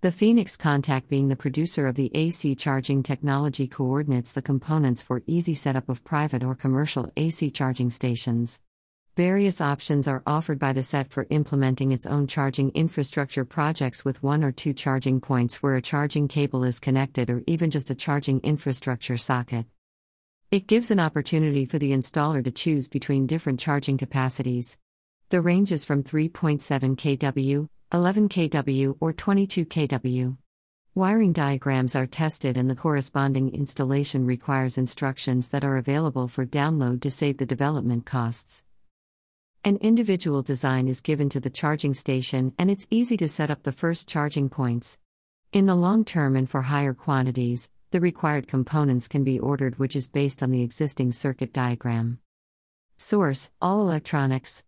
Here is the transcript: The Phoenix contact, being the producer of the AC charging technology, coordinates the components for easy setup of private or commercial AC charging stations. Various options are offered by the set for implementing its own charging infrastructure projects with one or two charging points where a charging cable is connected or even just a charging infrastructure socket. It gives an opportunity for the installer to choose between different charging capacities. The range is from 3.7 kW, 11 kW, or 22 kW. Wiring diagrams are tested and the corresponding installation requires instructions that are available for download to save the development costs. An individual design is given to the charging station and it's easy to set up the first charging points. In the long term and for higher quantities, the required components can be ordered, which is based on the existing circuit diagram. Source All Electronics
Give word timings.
The 0.00 0.12
Phoenix 0.12 0.56
contact, 0.56 1.08
being 1.08 1.26
the 1.26 1.34
producer 1.34 1.88
of 1.88 1.96
the 1.96 2.12
AC 2.14 2.54
charging 2.54 3.02
technology, 3.02 3.66
coordinates 3.66 4.30
the 4.30 4.40
components 4.40 5.02
for 5.02 5.24
easy 5.26 5.54
setup 5.54 5.88
of 5.88 6.04
private 6.04 6.44
or 6.44 6.54
commercial 6.54 7.10
AC 7.16 7.50
charging 7.50 7.90
stations. 7.90 8.60
Various 9.16 9.60
options 9.60 10.06
are 10.06 10.22
offered 10.24 10.60
by 10.60 10.72
the 10.72 10.84
set 10.84 11.10
for 11.10 11.26
implementing 11.30 11.90
its 11.90 12.06
own 12.06 12.28
charging 12.28 12.70
infrastructure 12.74 13.44
projects 13.44 14.04
with 14.04 14.22
one 14.22 14.44
or 14.44 14.52
two 14.52 14.72
charging 14.72 15.20
points 15.20 15.64
where 15.64 15.74
a 15.74 15.82
charging 15.82 16.28
cable 16.28 16.62
is 16.62 16.78
connected 16.78 17.28
or 17.28 17.42
even 17.48 17.68
just 17.68 17.90
a 17.90 17.96
charging 17.96 18.38
infrastructure 18.42 19.16
socket. 19.16 19.66
It 20.52 20.68
gives 20.68 20.92
an 20.92 21.00
opportunity 21.00 21.64
for 21.64 21.80
the 21.80 21.90
installer 21.90 22.44
to 22.44 22.52
choose 22.52 22.86
between 22.86 23.26
different 23.26 23.58
charging 23.58 23.98
capacities. 23.98 24.78
The 25.30 25.40
range 25.40 25.72
is 25.72 25.84
from 25.84 26.04
3.7 26.04 26.60
kW, 26.94 27.68
11 27.90 28.28
kW, 28.28 28.98
or 29.00 29.14
22 29.14 29.64
kW. 29.64 30.36
Wiring 30.94 31.32
diagrams 31.32 31.96
are 31.96 32.06
tested 32.06 32.58
and 32.58 32.68
the 32.68 32.74
corresponding 32.74 33.54
installation 33.54 34.26
requires 34.26 34.76
instructions 34.76 35.48
that 35.48 35.64
are 35.64 35.78
available 35.78 36.28
for 36.28 36.44
download 36.44 37.00
to 37.00 37.10
save 37.10 37.38
the 37.38 37.46
development 37.46 38.04
costs. 38.04 38.62
An 39.64 39.78
individual 39.78 40.42
design 40.42 40.86
is 40.86 41.00
given 41.00 41.30
to 41.30 41.40
the 41.40 41.48
charging 41.48 41.94
station 41.94 42.52
and 42.58 42.70
it's 42.70 42.86
easy 42.90 43.16
to 43.16 43.26
set 43.26 43.50
up 43.50 43.62
the 43.62 43.72
first 43.72 44.06
charging 44.06 44.50
points. 44.50 44.98
In 45.54 45.64
the 45.64 45.74
long 45.74 46.04
term 46.04 46.36
and 46.36 46.50
for 46.50 46.60
higher 46.60 46.92
quantities, 46.92 47.70
the 47.90 48.00
required 48.00 48.46
components 48.48 49.08
can 49.08 49.24
be 49.24 49.38
ordered, 49.38 49.78
which 49.78 49.96
is 49.96 50.08
based 50.08 50.42
on 50.42 50.50
the 50.50 50.60
existing 50.62 51.12
circuit 51.12 51.54
diagram. 51.54 52.18
Source 52.98 53.50
All 53.62 53.80
Electronics 53.80 54.64